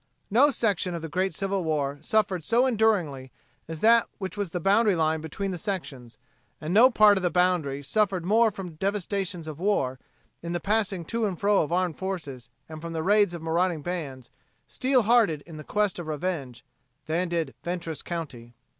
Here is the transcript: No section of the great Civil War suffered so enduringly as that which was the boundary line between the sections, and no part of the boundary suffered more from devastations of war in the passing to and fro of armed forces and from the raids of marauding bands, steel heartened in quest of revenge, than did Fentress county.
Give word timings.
No 0.31 0.49
section 0.49 0.95
of 0.95 1.03
the 1.03 1.09
great 1.09 1.31
Civil 1.31 1.63
War 1.63 1.99
suffered 2.01 2.43
so 2.43 2.65
enduringly 2.65 3.31
as 3.67 3.81
that 3.81 4.07
which 4.17 4.35
was 4.35 4.49
the 4.49 4.59
boundary 4.59 4.95
line 4.95 5.21
between 5.21 5.51
the 5.51 5.59
sections, 5.59 6.17
and 6.59 6.73
no 6.73 6.89
part 6.89 7.17
of 7.17 7.21
the 7.21 7.29
boundary 7.29 7.83
suffered 7.83 8.25
more 8.25 8.49
from 8.49 8.73
devastations 8.77 9.45
of 9.47 9.59
war 9.59 9.99
in 10.41 10.53
the 10.53 10.59
passing 10.59 11.05
to 11.05 11.27
and 11.27 11.39
fro 11.39 11.61
of 11.61 11.71
armed 11.71 11.99
forces 11.99 12.49
and 12.67 12.81
from 12.81 12.93
the 12.93 13.03
raids 13.03 13.35
of 13.35 13.43
marauding 13.43 13.83
bands, 13.83 14.31
steel 14.67 15.03
heartened 15.03 15.43
in 15.45 15.61
quest 15.65 15.99
of 15.99 16.07
revenge, 16.07 16.65
than 17.05 17.29
did 17.29 17.53
Fentress 17.61 18.01
county. 18.01 18.55